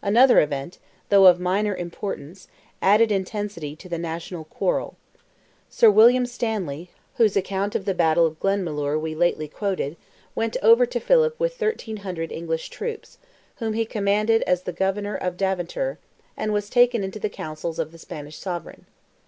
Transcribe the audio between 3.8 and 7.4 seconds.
the national quarrel. Sir William Stanley, whose